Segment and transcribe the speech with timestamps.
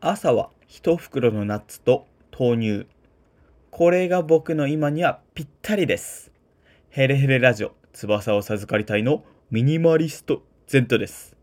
[0.00, 2.06] 朝は一袋のナッツと
[2.38, 2.86] 豆乳。
[3.72, 6.30] これが僕の今にはぴったりです。
[6.88, 11.34] ヘレヘレラジオ、翼を授かりたいのミニマリストゼントです。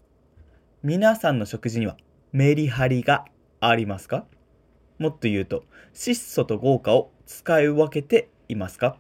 [0.84, 1.98] 皆さんの食事には
[2.32, 3.26] メリハリが
[3.60, 4.24] ありますか？
[5.00, 8.96] もっと言うと、質素と豪華を使い分けていますか？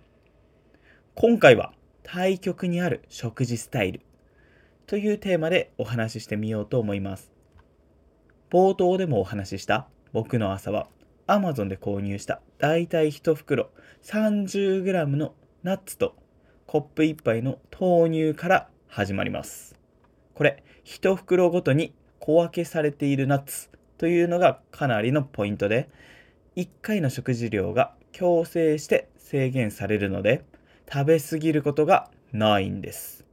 [1.13, 1.71] 今回は
[2.03, 4.01] 対極にある食事スタイル
[4.85, 7.31] というテーマでお話ししてみようと思います。
[8.55, 10.87] 冒頭でもお話しした僕の朝は
[11.27, 13.69] Amazon で購入しただいたい1袋
[14.01, 16.15] 30g のナッツと
[16.65, 19.75] コップ1杯の豆乳から始まります。
[20.33, 25.89] これ1袋ごとに小分けされているナッツというのがかなりのポイントで
[26.55, 30.45] 1回の食事量が強制して制限されるので
[30.89, 33.24] 食べ過ぎることがないんです。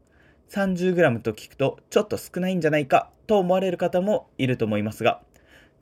[0.52, 5.22] 30g と聞くとちょっと少ないんじゃないかと思われる方もいると思いますが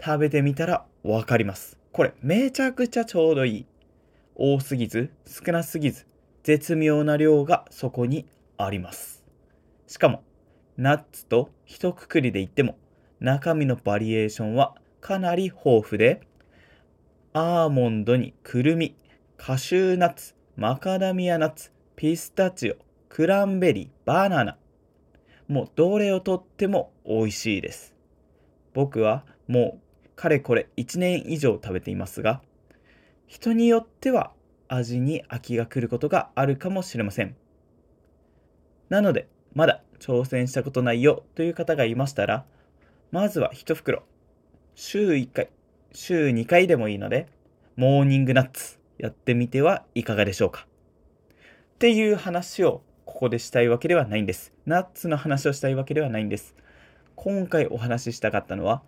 [0.01, 1.77] 食べてみたらわかります。
[1.91, 3.67] これめちゃくちゃちょうどいい
[4.37, 6.07] 多すぎず少なすぎず
[6.45, 8.27] 絶妙な量がそこに
[8.59, 9.25] あります。
[9.89, 10.23] しかも
[10.77, 12.79] ナッツと一括りで言っても
[13.19, 16.21] 中身のバリエーションはかなり豊富で
[17.33, 18.95] アーモンドにくるみ
[19.37, 22.77] カシューナッツマカダミアナッツピスタチオ
[23.09, 24.57] クランベリーバナナ
[25.51, 27.93] もうどれをとっても美味しいです。
[28.73, 32.41] 僕はもうかれこれ1年以上食べていますが
[33.27, 34.31] 人によっては
[34.69, 37.35] 味に飽きが来ることがあるかもしれません。
[38.91, 42.45] なのでまだ挑戦したことないよという方がいましたら
[43.11, 44.05] まずは1袋
[44.77, 45.49] 週1回
[45.93, 47.27] 週2回でもいいので
[47.75, 50.69] モーニングナッツやってみてはいかがでしょうか。
[51.75, 52.83] っていう話を
[53.21, 54.51] ここでしたいわけではないんです。
[54.65, 56.57] ナッツの話をしたいわけではないんです。
[57.17, 58.81] 今回お話ししたかったのは、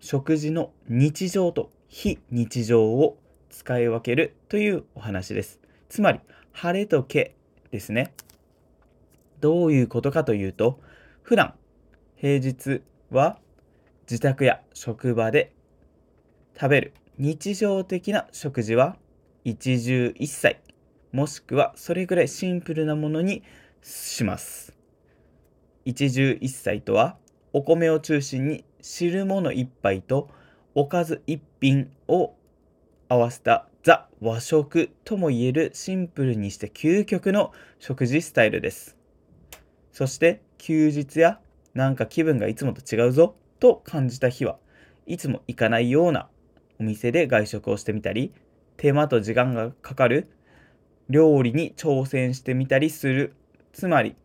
[0.00, 3.16] 食事の日常と非日常を
[3.48, 5.60] 使い分けるというお話です。
[5.88, 6.20] つまり、
[6.52, 7.34] 晴れと毛
[7.70, 8.12] ですね。
[9.40, 10.78] どういうことかというと、
[11.22, 11.54] 普段、
[12.16, 13.38] 平日は
[14.02, 15.54] 自宅や職場で
[16.54, 18.98] 食べる日常的な食事は
[19.42, 20.60] 一汁一菜
[21.12, 23.42] もしくはそれぐらいシンプルなものに
[23.82, 24.76] します。
[25.84, 27.16] 一汁一菜とは
[27.52, 30.28] お米を中心に汁物一杯と
[30.74, 32.34] おかず一品を
[33.08, 38.96] 合わせたザ和食とも言えるシンプルにして究極の食事スタイルです。
[39.90, 41.40] そして休日や
[41.74, 44.58] なんか気分がいつもと違うぞと感じた日は
[45.06, 46.28] いつも行かないような
[46.78, 48.32] お店で外食をしてみたり
[48.76, 50.30] 手間と時間がかかる
[51.08, 53.34] 料理に挑戦してみたりする
[53.72, 54.16] つまり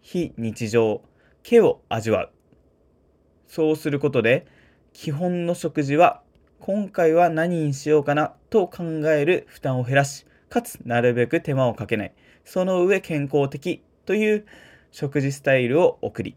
[0.00, 1.02] 非日常
[1.42, 2.30] 毛を味わう。
[3.46, 4.46] そうすることで
[4.92, 6.22] 基本の食事は
[6.60, 12.14] 今回は何にしようかなと考える負担を減らしかつなるべく手間をかけない。
[12.44, 14.46] その上健康的という
[14.92, 16.36] 食事スタイルを送り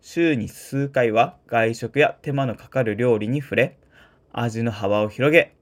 [0.00, 3.78] 週に数回は外食や手間のかかる料理に触れ
[4.32, 5.54] 味の幅を広げ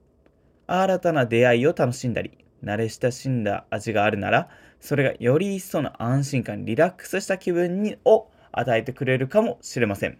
[0.66, 4.48] 新たな出会いを楽しんだり慣れ親しんだ味があるなら
[4.80, 10.18] それがより一層の安心感リラックスした気分にを与えてくれるかもしれません。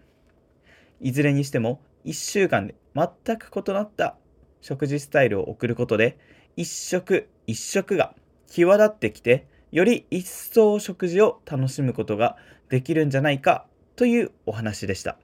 [1.00, 4.16] いずれにしても1週間で全く異なった
[4.60, 6.18] 食事スタイルを送ることで
[6.56, 8.14] 一食一食が
[8.48, 12.36] 際立ってきてより一層食事を楽しむことが
[12.68, 13.66] できるんじゃないか
[13.96, 15.18] というお話でした。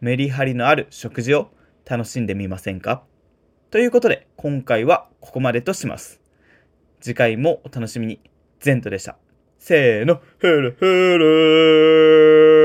[0.00, 1.50] メリハリのある食事を
[1.84, 3.02] 楽しんでみませんか？
[3.74, 6.20] ということで、今回はここまでとします。
[7.00, 8.20] 次回もお楽しみに。
[8.60, 9.16] ゼントでした。
[9.58, 12.63] せーの、ヘルヘル